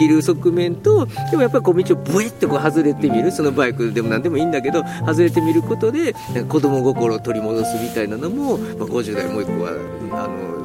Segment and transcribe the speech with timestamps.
[0.00, 6.14] きる側面とでもやっぱりこう道をブイッとこう外れてみるそのバイクでも何でもいいんだけど外れてみることで
[6.48, 10.59] 子供心を取り戻すみたいなのも、まあ、50代もう一個はあの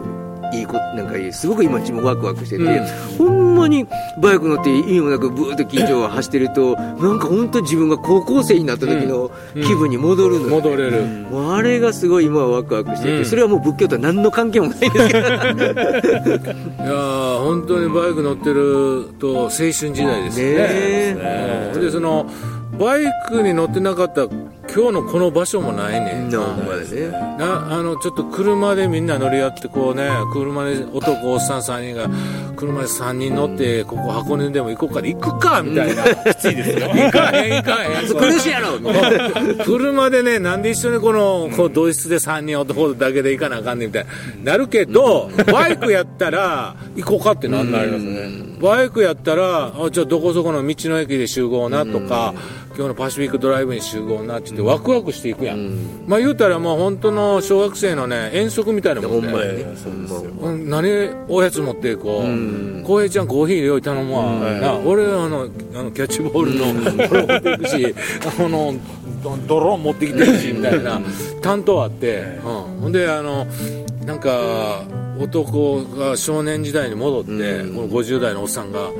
[0.59, 3.85] いいこなんかいいすごく今自分ワクワクしてて、うん、ほんまに
[4.21, 11.05] バイク乗って意味もなくブーッと近所を走ってるとなんか本当自分が高校生になった時の気分に戻るの、うん、戻れる、
[11.51, 15.27] あれがすごい今はワクワクしてて、それはもう仏教とは何の関係もないんですけど い
[16.87, 20.65] や本当にバイク乗ってると青春時代ですよね
[21.15, 21.79] ね。
[21.79, 22.29] でその
[22.79, 24.27] バイクに乗ってなかった
[24.75, 26.27] 今日のこの場所もないね。
[27.07, 27.17] ん。
[27.37, 32.09] なあのちょっと車でみんな乗り合ってこうね車で男おっさん3人が
[32.57, 36.03] 車で3人乗ってここ箱根でも行こうか行くかみたいな。
[36.33, 36.89] きついですよ。
[36.93, 38.07] 行かへん行かへん。
[38.17, 38.77] 苦しいやろ。
[39.63, 44.05] 車でねなんで一緒にこのこう同室で3人男だけで行かなあかんねんみたい
[44.43, 44.51] な。
[44.51, 48.55] なるけどバイクやったら行こうかってなんなりますね。
[48.61, 52.33] バイクやったらあじゃあどこそこの道の駅で集合なとか
[52.75, 59.65] 今日のパシフィックドライブに集合なって言ってワクワクしていくやん、うん、まあ言うたらもう本当の小学生のね遠足みたいなもんで、ね、
[60.65, 60.89] 何
[61.27, 62.83] おやつ持っていこう。
[62.85, 67.95] 浩平、ちゃんコーヒー用意頼むわ、な俺あのあのキャッチボールのこれ持っていくし
[68.39, 68.75] あの
[69.47, 71.01] ドローン持ってきてるしみたいな。
[71.41, 73.45] 担当あって、うん、ほんであの
[74.05, 74.83] なんか
[75.19, 78.91] 男が少年時代に戻って、うん、この50代のおっさんが、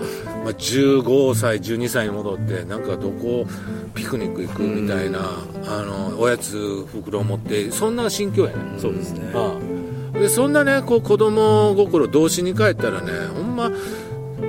[0.44, 3.46] まあ、15歳12歳に戻ってなんかどこ
[3.94, 9.58] ピクニック行くみたいな、うん、あのおやつ袋を持ってそんな心境やねそうですね、あ
[10.16, 10.20] あ。
[10.20, 13.72] でそんなねこう子供心童心に帰ったらねほんま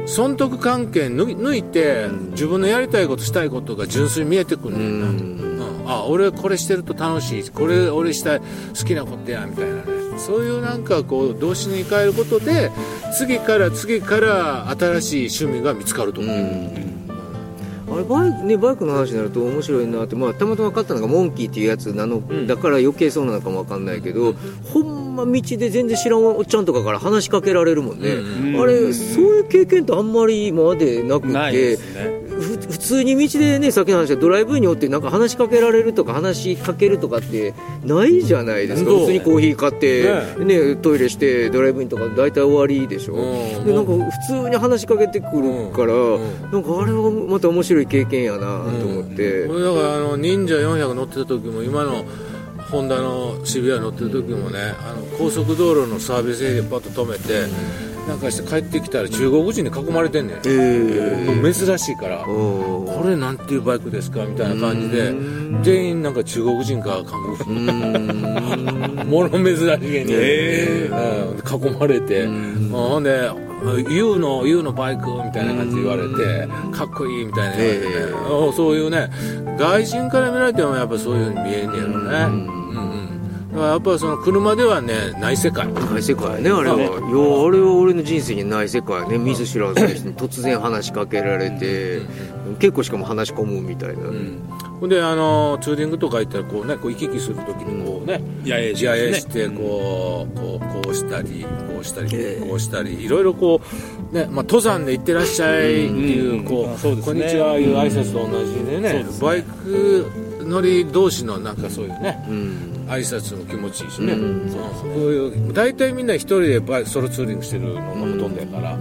[0.07, 8.47] 損得関係抜いて自分のやりたいことしたいことが純粋に見えてくるんだよな、うん、あ俺これしてると楽しいこれ俺したい好
[8.85, 12.71] きなことやみたいなねそういうなんかこう動詞に変えることで
[13.17, 16.21] 次から次から新しい趣味が見つかると。
[16.21, 16.87] 思う、うん。
[17.89, 24.35] あれバイク,、ね、バイクの話になると面白いなって、まあ、たまたま買ったのがモンキーっていうやつなの、うん、だから余計そうなのかも分かんないけど、うん、
[24.73, 31.79] ほんま道で全然知らんおっちゃんとかから話しかけられるもんね、うん、あれそういう経験ってあんまり今までなくて、ね、
[32.71, 37.55] 普通に道でねさっきの話でドライブにおってなんか話しかけられるとか話しかけるとかって
[37.85, 38.91] ないじゃないですか。
[38.91, 52.05] 普通にコーヒー買ってね、ねトイレしてドライブインとか大体終わりでしょ、うん、でなんか普通に話しかけてくるから、うん、なんかあれはまた面白い経験やなと思って、うん、だからあの忍者400乗ってた時も今の
[52.71, 57.47] ホンダの渋谷乗ってる時もねあの高速道路のサービスエリアパッと止めて、
[58.07, 62.19] なんかして帰ってきたら中国人に囲まれてんねん、えー、珍しいから。
[62.19, 65.13] これなんていうバイクですかみたいな感じで
[65.63, 67.65] 全員なんか中国人か韓国。
[67.65, 72.27] 人 もの珍しげに、えー、囲まれて。
[72.71, 73.31] ほんで
[73.89, 76.47] U の U のバイクみたいな感じで言われて
[76.77, 79.11] かっこいいみたいな言われて、ね、そういうね
[79.59, 82.66] 外人から見られてもやっぱそういうふうに見えんねやろね
[83.63, 85.73] やっぱりその車ではねない世界。
[85.73, 86.91] ない世界ねあれは、いやあ
[87.51, 89.19] れは俺の人生にない世界ね。
[89.19, 92.01] 見ず知らずの人に突然話しかけられて、
[92.59, 94.05] 結構しかも話し込むみたいな、
[94.81, 102.09] ほんであのツーリングとか行ったらこうねこう行き来するときにこうねややしてこうこうこうしたりこうしたり
[102.41, 103.61] こうしたりいろいろこ
[104.13, 110.07] うねまあ登山で行ってらっしゃいっていうこうこんにちはいう挨拶と同じでねバイク
[110.41, 112.25] 乗り同士のなんかそういうね、
[112.87, 115.53] 挨拶も気持ちいいしね、うん、そういう。
[115.53, 118.79] 大体みんな一人でバイソロツーリングしてるのがほとんどやから、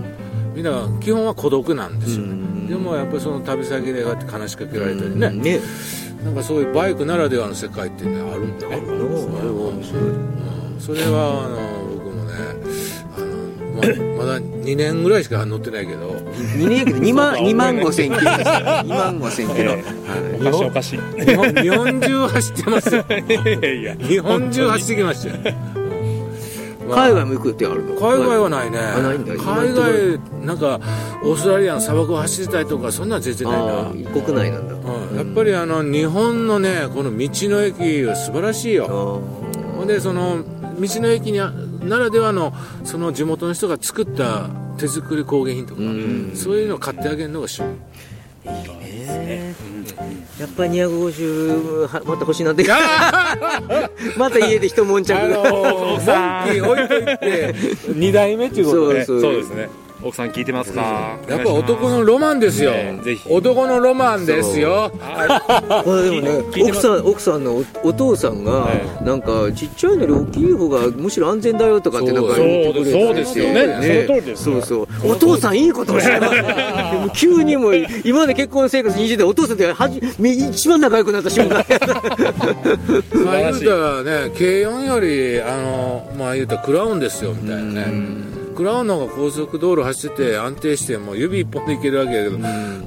[0.53, 2.25] みんな基本は孤独なんですよ、
[2.69, 5.59] でもやっぱりその旅先でこうやって話しかけられたりね,、ね。
[6.23, 8.81] なんかそういうバイクならではの世界ってねあるんだね、
[10.79, 12.33] それはあの僕もね
[13.81, 16.09] あのままだ2年ぐらいしか乗ってないけど。
[16.09, 19.75] 2年やけど2万 ,2 万5千キロです2万5千キロ、
[20.39, 20.99] おかしいおかしい。
[21.25, 23.05] 日本日本中走ってますよ。
[23.09, 25.55] いや日本中走ってきましたよ。
[26.87, 27.95] 海外も行くってあるの？
[27.95, 28.77] 海外はないね。
[29.39, 30.79] 海外なんか
[31.23, 34.21] オーストラリアの砂漠を走りたいとかそんな全然ないな。
[34.21, 39.21] 国内なんだ、うん、やっぱりあの日本のねこの道の駅は素晴らしいよ。
[39.77, 40.43] ほんでその
[40.79, 41.39] 道の駅に
[41.85, 42.53] ならではの
[42.83, 45.81] その地元の人が作った手作り工芸品とか、
[46.35, 48.05] そういうのを買ってあげるのが趣味。
[48.45, 49.55] いいね、
[50.39, 52.65] やっぱり250また欲しいなって。
[54.17, 55.13] また家で一悶着。
[55.13, 55.51] が、あのー、
[55.87, 57.53] モンキー置いといて
[57.89, 59.69] 2代目っていうことでそうですね
[60.01, 61.17] 奥さん聞いてますか？
[61.27, 63.27] やっぱ男のロマンですよ、ねぜひ。
[63.29, 64.91] 男のロマンですよ。
[65.83, 74.05] これでもね奥さん奥さんのおお父さんが、はなんかちっちゃいのに大きい方がむしろ安全だよとかってなんかそう言ってくれてそうですよね。
[74.07, 75.11] その通りですよそうそう。
[75.11, 76.35] お父さんいいことをしてます。
[76.35, 81.65] でも急にもう今まで結婚生活20でお父さんってはじめ一番仲良くなった瞬間。
[83.25, 88.34] まあ言うたらね軽音よりあのまあ言うたらクラウンですよみたいなね。
[88.34, 92.37] クラウンの方が高速道路走ってて安定してもう指一本でいけるわけだけど、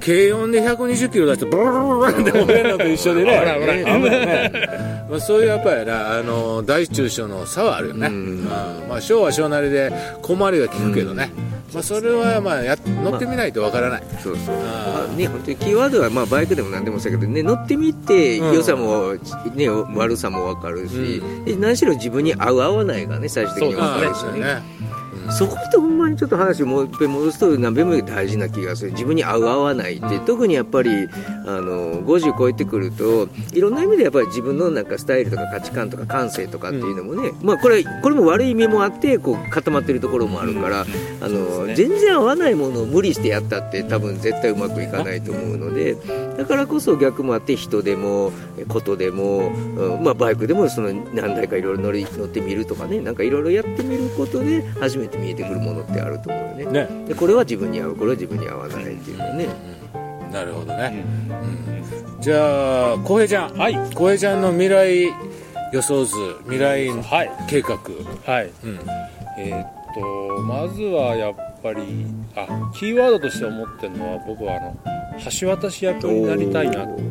[0.01, 11.31] 軽音で120キロ出してブルブルブルって折れるのと一緒でねねまあ、そういうやっぱりなあの大中小の差はあるよね、うんまあ、小は小なりで小回りが効くけどね、
[11.73, 19.15] まあ、それはまあや乗ってみないとわからない、そうそうああね本当にキーワードはまあバイクでも何でもそうやけどね乗ってみてうん良さも、
[19.55, 24.63] ね悪さも分かるし、で何しろ自分に合う合わないがね最終的に分あかるしねあ
[25.31, 28.93] そこってほんまにちょっと話をもう一遍戻すと何べも大事な気がする。
[28.93, 30.91] 自分に合う合わないって、特にやっぱり
[31.47, 40.87] あの50超えてくるといろんな意味でやっぱり自分のなんかスタイルとか価値観とか感性とかっていうのもね、まあこれこれも悪い意味もあってこう固まってるところもあるから、
[41.21, 41.75] あのね。
[41.79, 45.97] 全然合わないものを無理してやったって多分絶対うまくいかないと思うので
[46.37, 48.33] だからこそ逆もあって人でも
[48.69, 56.87] ことでも、うんまあ、バイクでもその何台かいろいろ乗り乗ってみるとかねなんかいろいろやってみることで初めて見えてくるものってあると思うよね。
[56.87, 57.05] ね。
[57.09, 59.47] でこれは自分に合うこれは自分に合わないっていうのはね。
[60.33, 61.05] なるほどね、
[62.15, 62.21] うん。
[62.21, 63.57] じゃあ浩平ちゃん。
[63.57, 63.75] はい。
[63.95, 65.07] 浩平ちゃんの未来
[65.73, 67.31] 予想図未来はい。
[67.49, 67.79] 計画、
[68.27, 68.51] はい。
[68.65, 68.79] うん。
[69.39, 72.07] えーっとまずはやっぱり
[72.37, 74.77] あキーワードとして思ってるのは僕はあの
[75.41, 77.03] 橋渡し役になりたいなって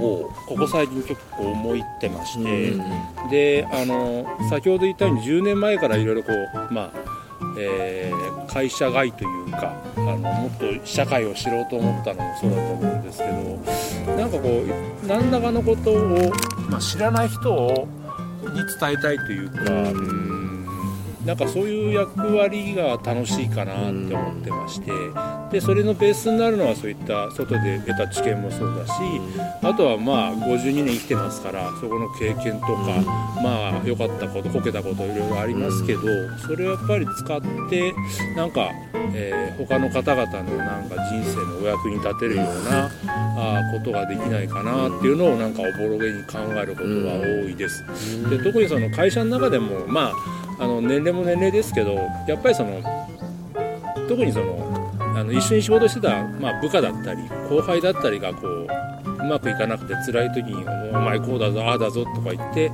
[0.00, 7.15] おおここ最近結構思いってまして、うんであの先ほど言ったように10年前からいろいろこうまあ
[7.58, 14.64] えー会社外というかあのもっと社会を知ろうと思ったのもそうだと思うんですけどなんかこ
[15.04, 16.32] う何らかのことを、
[16.70, 17.86] まあ、知らない人を
[18.54, 20.35] に伝えたいというか、うん。
[21.26, 24.92] なんかそういう役割が楽しいかなって思ってまして
[25.50, 28.92] でそれのベースになるのはそういった外で得た知見もそうだし
[29.62, 33.02] あとはまあ52年生きてますからそこの経験とか
[33.42, 36.00] まあ良かったことこけたこといろいろありますけど
[36.46, 37.92] それをやっぱり使って
[38.36, 38.70] なんか、
[39.14, 47.82] えー他の方々のなんか人生のお役に立てるようなあーことができないかなっていうのをなんかおぼろげに考えることが多いです。
[48.28, 50.12] で特にその会社の中でもまあ
[50.58, 51.94] あの年齢も年齢ですけど
[52.26, 52.80] やっぱりその
[54.08, 54.66] 特にその
[55.16, 58.66] あの一緒に仕事してた、まあ、部下だったり後輩だったりがこう
[59.26, 62.70] うまくいかなくて辛い時に「お前こうだぞああだぞ」とか言って、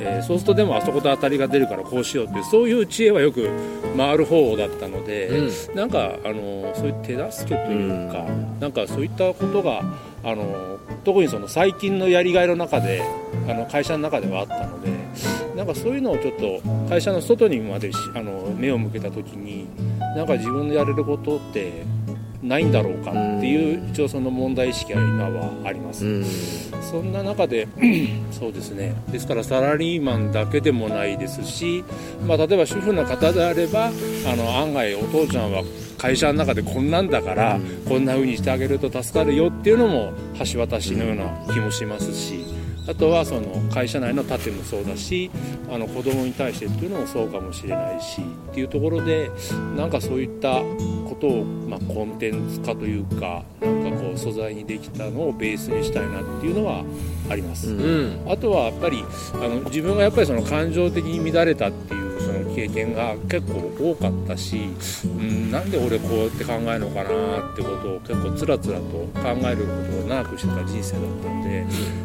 [0.00, 3.48] えーそうするとでもあそこと当たりが出るからこうしようっていうそういう知恵はよく
[3.96, 5.30] 回る方だったので、
[5.74, 8.24] なんかあのそういう手助けというか、
[8.60, 9.82] なんかそういったことが
[10.22, 13.02] あの特にその最近のやりがいの中で
[13.48, 14.90] あの会社の中ではあったので
[15.56, 19.66] なんかそういうのをちょっと会社の外にまでしあの目を向けた時に
[20.14, 21.84] なんか自分でやれることって
[22.42, 26.04] ないんだろうかっていう一応その問題意識は今はあります。
[26.04, 26.24] うん
[26.82, 27.66] そんな中で
[28.30, 31.82] そうですねですからサラリーマンだけでもないですし、
[32.26, 33.90] まあ、例えば主婦の方であればあ
[34.36, 35.64] の案外お父ちゃんは
[35.98, 37.58] 会社の中でこんなんだから、
[37.88, 40.12] こんな風にしてあげると助かるよっていうのも
[40.52, 42.65] 橋渡しのような気もしますし。
[42.88, 45.30] あとはその会社内の盾もそうだし
[45.70, 49.30] あの子供に対してっていうのもそうかもしれないしっていうところで
[49.76, 50.60] なんかそういった
[51.08, 56.84] ことを、まあ、コンテンツ化というかなんかこう素材にできたのをベースにしたいなっていうのは
[57.28, 57.72] あります。
[57.72, 61.94] うんあとはやっぱりあの自分がやっぱりその感情的に乱れたって
[62.56, 64.70] 経験が結構多かったし、
[65.04, 69.12] うん、なんで俺こうやって考えるのかなってことを結構つらつらと考
[69.44, 71.58] えることを長くしてた人生だったんで、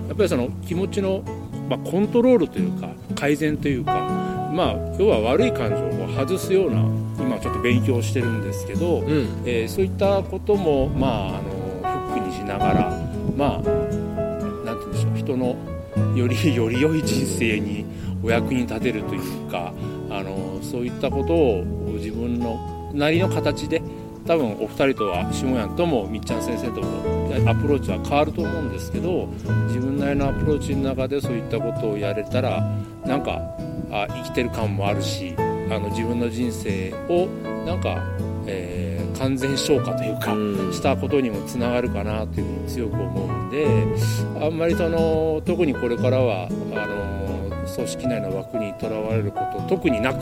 [0.10, 1.24] やっぱりその気持ちの、
[1.70, 3.94] まあ、コントロールというか改善というか、
[4.54, 6.82] まあ、要は悪い感情を外すような
[7.18, 9.08] 今ちょっと勉強してるんですけど、うん。
[9.46, 12.90] えーそういったことも、まあ、あのフックにしながら、
[13.38, 13.70] まあ、なんて
[14.66, 15.56] 言うんでしょう人の
[16.14, 17.86] よりより良い人生に
[18.22, 19.74] お役に立てるというか
[20.72, 21.64] そういったことを
[21.98, 23.82] 自分のなりの形で
[24.26, 29.28] 多分お二人とは下屋ともみっちゃん先生ともアプローチは変わると思うんですけど
[29.68, 32.62] 自分なりのアプローチの中でそういったことをやれたら
[33.06, 33.42] なんか
[33.92, 35.42] あ生きてる感もあるしあ
[35.80, 37.28] の自分の人生を
[37.66, 37.98] なんか、
[38.48, 40.74] えー完全消化というか、うん。
[40.74, 43.68] したことにもつながるかなというふうに強く思うんで
[44.44, 47.31] あんまりその特にこれからはあの
[47.74, 50.20] 組織内の枠にとらわれること特になく、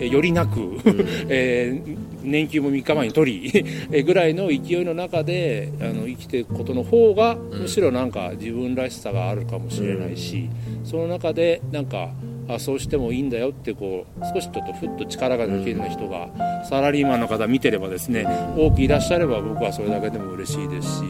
[0.00, 0.78] えよりなく、
[1.28, 10.48] えー年休も3日前に取り えぐらいの勢いの中であの生きていくことの方が、むしろなんか自分らしさがあるかもしれないし、
[10.84, 12.10] その中でなんか
[12.48, 21.02] あそうしてもいいんだよってこう少しちょっとふっと力が抜けるような人がサラリーマンの方見てればですね多くいらっしゃれば僕はそれだけでも嬉しいですし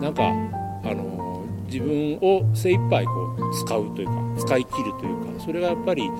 [0.00, 1.31] なんかあの
[1.72, 6.10] 自分を精一杯こう使うというか使い切るというかそれがやっぱり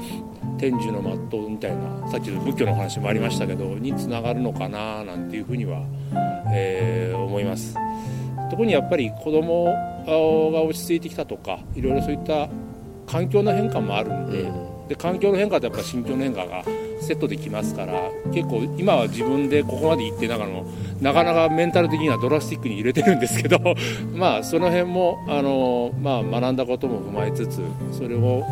[0.59, 5.83] 天寿の全うみたいなさっきの仏教の話もありましたけどにつながるのかななんていうふうには、
[6.53, 7.77] えー思います。
[8.51, 9.65] 特にやっぱり子供
[10.53, 12.49] が落ち着いてきたとかいろいろそういった
[13.07, 16.63] 環境の変化もあるんで,、で環境の変化とやっぱ心境の変化が
[17.01, 20.67] セットできますから結構今は自分でここまで行ってながらの
[21.03, 23.59] なかなかメンタル的にはドラスティックに入れてるんですけど
[24.15, 28.45] まあその辺もあの、まあ、学んだことも踏まえつつそれを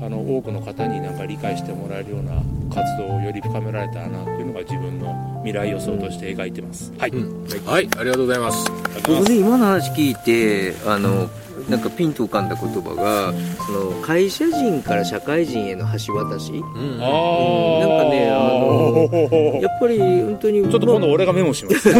[0.00, 2.32] あの多くの方になんか理解してもらえるような
[2.74, 6.92] 活動をより深められたらなというのが自分の未来予想として描いてます。
[6.98, 7.12] はい、
[7.66, 7.88] はい。
[7.98, 8.70] ありがとうございます。
[9.06, 11.28] 僕ね今の話聞いてあの
[11.68, 13.34] なんかピンと浮かんだ言葉が
[13.66, 16.52] その会社人から社会人への橋渡し？
[16.52, 16.98] うん。
[17.00, 17.80] あー。
[17.80, 21.90] なんかねあのやっぱり本当にちょっと今度俺がメモします。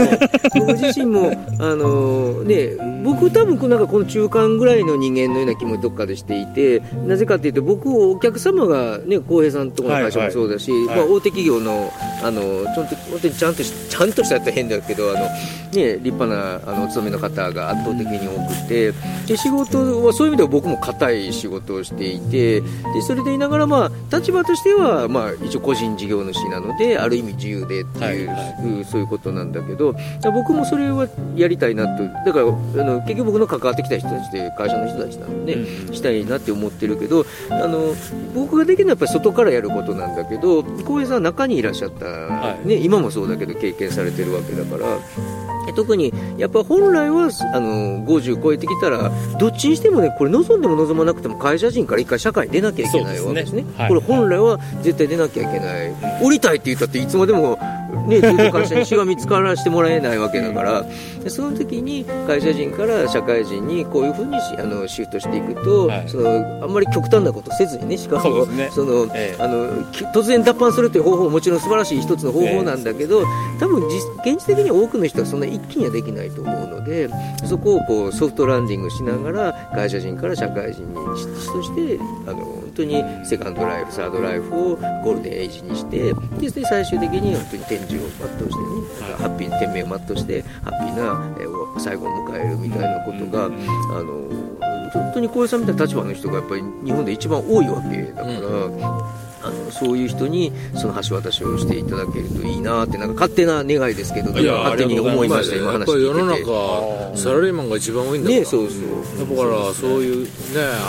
[0.54, 10.96] 僕自身もあのね僕多分なんかこの中間ぐらいの人間のような気もどっかでしていてなぜかっていうと僕お客様がね浩平さんとこの会社もそうだし、はい。
[10.96, 12.40] まあ、大手企業のあの
[12.74, 15.20] ちょっと本当にちゃんとしちゃんとしたやったら変だけどあの、
[15.72, 18.92] ね、立派なあのお勤めの方が圧倒的に多くて
[19.26, 22.66] で仕事はそういう意味では僕も固い仕事をしていてで
[23.06, 37.94] それでいながら、まあ、立場としては、まあ、一応個人事業主なのである意味自由でっていう、はいうんそういうことなんだけど僕もそれはやりたいなとだからあの結局僕の関わってきた人たちって会社の人たちなので、したいなって思ってるけどあの
[38.34, 42.06] 僕ができるのはやっぱり外からやることなんだけど浩平さんは中にいらっしゃった、
[42.64, 42.66] い。
[42.66, 44.98] ね、今もそうだけど経験されてるわけだから。
[45.74, 53.62] 特にやっぱ本来はあの50超えてきたらどっちにしてもねこれ望んでも望まなくても会社人から一回社会に出なきゃいけないわけですね。
[53.62, 53.68] ね。
[53.76, 53.88] はい。
[53.88, 55.94] これ本来は絶対出なきゃいけない。
[56.22, 57.58] 降りたいって言ったっていつまでも
[58.08, 60.84] ね、会社にしがみつからしてもらえないわけだから、
[61.22, 66.08] でその時に会社人から社会人にこういうふうにしあのシフトしていくと、はい。
[66.08, 69.42] そのあんまり極端なことせずにね、しかもその、ええ。
[69.42, 73.22] あのき突然脱藩するという方法ももちろん素晴らしい一つの方法なんだけど、
[73.60, 77.08] 多分実現実的に多くの人はそんな一気にはできないと思うので、
[77.44, 94.28] そこをこうソフトランディングしながら会社人から社会人にそしてあの本当にセカンドライフ、サードライフをゴールデンエイジにして、でで最終的に本当に天寿を全うしてね、ハッピー天命を全うしてハッピーな、えー最後を迎えるみたいなことが、あの
[94.90, 99.18] 本当に小江さんみたいな立場の人がやっぱり日本で一番多いわけだから。
[99.40, 108.40] あのそういう人にその橋渡しをしていただけるといいなってなんか勝手な願いですけど勝手に思いましたや今話っぱり世の聞いてて中サラリーマンが一番多いんだから。
[108.40, 110.30] ねそうそうだからそういうね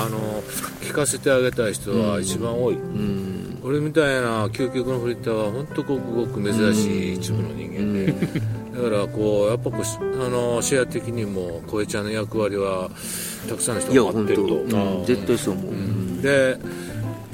[0.04, 0.42] あの
[0.82, 3.29] 聞かせてあげたい人は一番多い、うん
[3.64, 8.14] 俺みたいな究極のフリッターは本当ごくごく珍しい一部の人間で、
[8.82, 12.90] だからこうやっぱこうしあのシェア的にも小江ちゃんの役割は
[13.48, 15.06] たくさんの人が待ってると、うん。
[15.06, 16.22] 絶対そう思う、うん。
[16.22, 16.58] で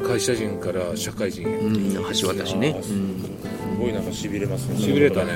[0.04, 2.82] 会社人から社会人へ、うん、橋渡しね。
[2.84, 2.92] す
[3.80, 4.78] ごいなんかしびれますね。
[4.78, 5.34] しびれたね、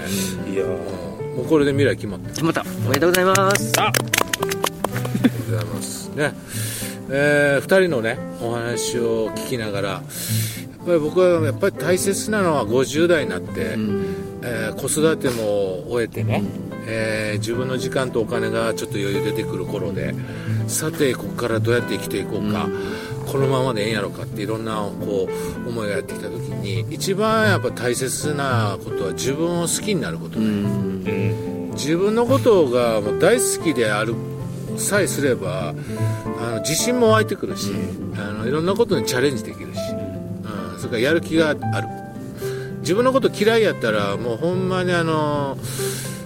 [0.51, 2.29] いやもうこれで未来決まった。
[2.29, 2.63] 決まった。
[2.85, 3.73] おめでとうございます。
[3.79, 3.85] あ。
[3.85, 6.09] ありがとうございます。
[6.15, 6.33] ね。
[7.11, 10.03] えー、2人のねお話を聞きながら
[10.85, 13.51] 僕はやっぱり大切なのは50代になって、
[14.41, 16.43] えー子育ても終えてね、
[16.87, 20.15] えー自分の時間とお金がちょっと余裕出てくる頃で
[20.67, 22.69] さてここからどうやって生きていこうか、
[23.27, 25.27] このままでええんやろかっていろんなこ
[25.65, 31.33] う思いがやってきた時に一番やっぱ大切なことは自分を好きになることね、
[31.73, 34.15] 自分のことがもう大好きである
[34.77, 35.69] さえすれば
[36.39, 37.71] あの自信も湧いてくるし、
[38.15, 39.88] あのいろんなことにチャレンジできるし、うん、
[40.79, 41.59] それからやる気がある。
[42.81, 45.57] 自分のこと嫌いやったらもうほんまにあの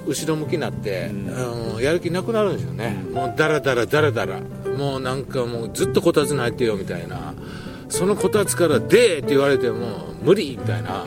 [0.07, 4.39] 後ろ向きになって、あのやる気なくなるんですよね、もうダラダラダラダラ。
[4.77, 7.33] もうなんかもうずっとこたつに入ってよみたいな。
[7.89, 11.05] そのこたつから「で!」って言われても無理みたいな、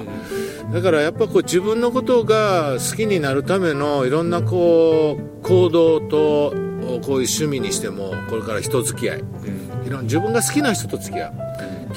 [0.72, 9.24] だからやっぱこう自分のことが好きになるためのいろんなこう行動とこういう趣味にしてもこれから人付き合い、
[9.84, 11.32] いろん自分が好きな人と付き合う、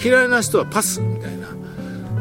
[0.03, 1.48] 嫌いな人はパスみたいな。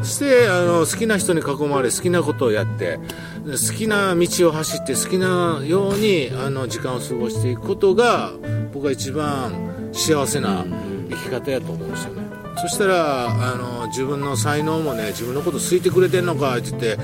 [0.01, 2.99] そしてあの好きな人に囲まれ好きなことをやって
[3.45, 8.31] 好きな道を走って好きなようにあの時間を過ごしていくことが
[8.73, 10.65] 僕は一番幸せな
[11.09, 12.21] 生き方やと思うんですよね。
[12.61, 16.97] そしたらあの自分の才能もね自分のこと好いてくれてんのかって言って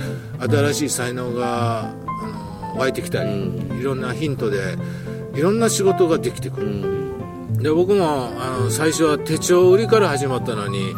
[0.48, 1.94] 新しい才能があ
[2.74, 3.30] の湧いてきたり、
[3.80, 4.78] いろんなヒントで
[5.34, 7.05] いろんな仕事ができてくる、
[7.66, 10.94] で僕もあの最初は手帳売りから始まったのに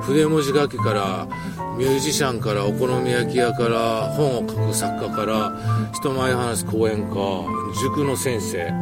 [0.00, 1.28] 筆文字書きから
[1.76, 7.14] ミュージシャンからお好み焼き屋から本を書く作家から人前話す講演家
[7.82, 8.72] 塾の先生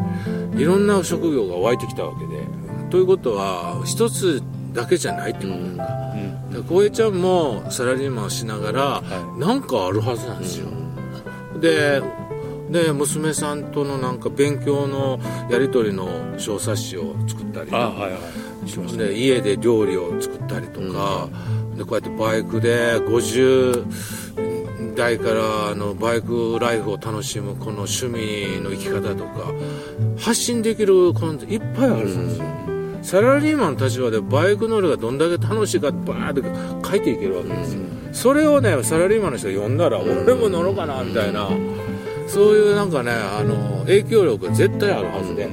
[0.57, 2.45] いろんな職業が湧いてきたわけで。
[2.91, 4.41] ということは一つ
[4.73, 6.15] だけじゃないってことなんだ、
[6.53, 9.03] で浩平ちゃんもサラリーマンをしながら、
[9.37, 10.69] なんかあるはずなんですよ、
[11.61, 12.01] で
[12.71, 15.19] で娘さんとのなんか勉強の
[15.51, 18.19] やり取りの小冊子を作ったりあはいは
[18.65, 18.69] い。
[18.69, 21.29] しましたで家で料理を作ったりとか、
[21.77, 29.53] でこうやってバイクで50代からあのバイクライフを楽しむこの趣味の生き方とか
[30.19, 32.45] 発信できるコンテンツいっぱいあるんですよ、
[33.03, 41.51] サラリーマンの立場でバイク乗りがどんだけ楽しいかバーって書いていけるわけですよ、それをねサラリーマンの人が読んだら俺も乗ろうかなみたいな、
[42.35, 45.49] そういうなんかねあの影響力が絶対あるはずで、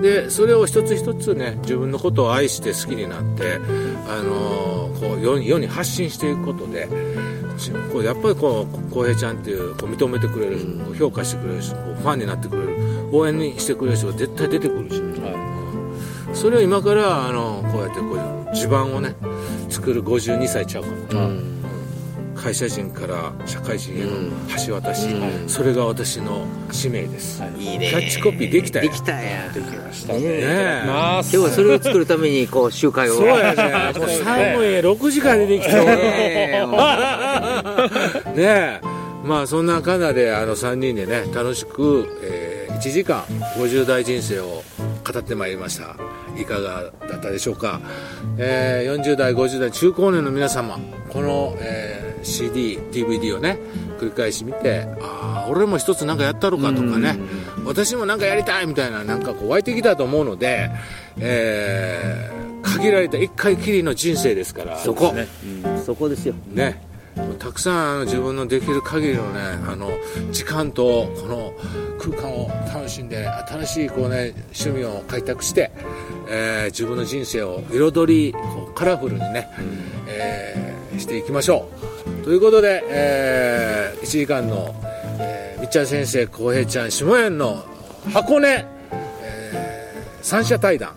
[0.00, 3.58] でそれを一つ一つね自分のことを愛して好きになって、
[4.08, 6.88] あのこう世に世に発信していくことで
[7.58, 15.02] ちこうやっぱりこう浩平ちゃんっていうこう認めてくれる、こう評価してくれる人ファンになってくれる応援にしてくれる人が絶対出てくるし、
[16.32, 19.16] それを今からあのこうやってこう地盤をね
[19.68, 21.55] 作る52歳ちゃうかな、
[22.36, 24.10] 会社人から社会人への
[24.66, 25.08] 橋渡し、
[25.48, 27.74] それが私の使命です、い。
[27.74, 27.88] いね。
[27.88, 29.52] キャッチコピーできたよできたやん。
[29.52, 30.20] できましたね。
[30.20, 30.84] ねえ。
[30.86, 33.14] ます今日はそれを作るためにこう集会を。
[33.14, 33.98] そうやね。
[33.98, 35.86] もう寒い6時間出てきたね
[38.34, 38.80] え。
[39.24, 43.22] まあそんなかなであの3人でね楽しく、えー1時間
[43.56, 44.62] 50代人生を
[45.10, 45.96] 語ってまいりました。
[46.38, 47.80] いかがだったでしょうか、
[48.36, 50.78] えー40代50代中高年の皆様
[51.08, 51.85] この、えー
[52.26, 53.58] CDDVD をね
[53.98, 57.16] 繰り返し見てああ俺も一つなんかやったろかとかね
[57.64, 60.70] 私もなんかやりたいみたいななんかこう湧いてきたと思うので、
[61.18, 64.76] えー限られた一回きりの人生ですから。
[64.78, 65.12] そこ。
[65.12, 65.28] ね。
[65.84, 66.34] そこですよ。
[66.52, 66.82] ね。
[67.38, 69.90] たくさん自分のできる限りのねあの
[70.32, 71.54] 時間とこの
[71.98, 75.70] 空間を楽しんで新しいこうね趣味を開拓して、
[76.28, 79.48] えー自分の人生を彩りこうカラフルにね、
[80.08, 81.68] えーしていきましょ
[82.12, 84.74] うということで、え1時間の、
[85.20, 87.64] えーみっちゃん先生浩平ちゃん下園の
[88.12, 88.66] 箱根、
[89.22, 90.96] えー三者対談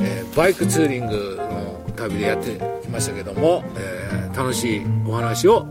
[0.00, 5.66] えーバイクツーリングの旅でやってきましたけども、えー楽しいお話を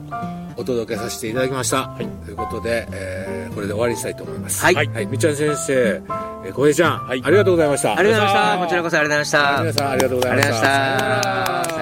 [0.58, 4.64] お届けさせていただきました、ということで、えーこれで終わりにしたいと思います。
[4.66, 5.08] はい。
[5.08, 5.74] みっちゃん先生
[6.46, 7.22] えー小平ちゃん、はい。
[7.24, 7.98] ありがとうございました。
[7.98, 8.64] ありがとうございました。
[8.66, 9.62] こちらこそありがとうございました。
[9.62, 10.52] 皆さんありがとうございました。
[10.52, 11.77] ありがとうございました